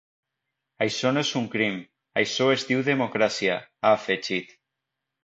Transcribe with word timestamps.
Això 0.85 1.11
no 1.17 1.23
és 1.25 1.33
un 1.41 1.45
crim, 1.55 1.77
això 2.21 2.47
es 2.53 2.65
diu 2.71 2.81
democràcia, 2.87 3.59
ha 3.83 3.93
afegit. 3.99 4.57